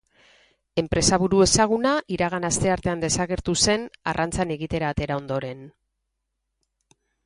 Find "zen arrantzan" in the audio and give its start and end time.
3.67-4.59